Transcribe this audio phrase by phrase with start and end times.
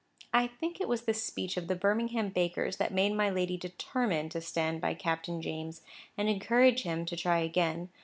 [0.33, 4.29] I think it was this speech of the Birmingham baker's that made my lady determine
[4.29, 5.83] to stand by Captain James,
[6.17, 7.89] and encourage him to try again.